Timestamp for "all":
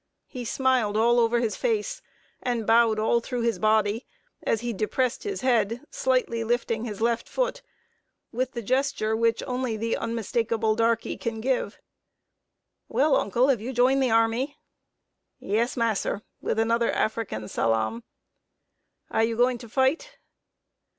0.97-1.19, 2.97-3.19